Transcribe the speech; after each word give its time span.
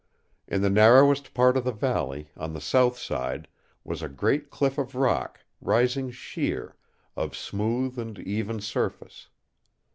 In 0.47 0.63
the 0.63 0.69
narrowest 0.71 1.31
part 1.35 1.55
of 1.55 1.63
the 1.63 1.71
valley, 1.71 2.31
on 2.35 2.53
the 2.53 2.59
south 2.59 2.97
side, 2.97 3.47
was 3.83 4.01
a 4.01 4.09
great 4.09 4.49
cliff 4.49 4.79
of 4.79 4.95
rock, 4.95 5.41
rising 5.61 6.09
sheer, 6.09 6.75
of 7.15 7.35
smooth 7.37 7.99
and 7.99 8.17
even 8.17 8.61
surface. 8.61 9.29